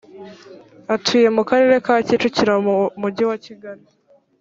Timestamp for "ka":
1.85-1.95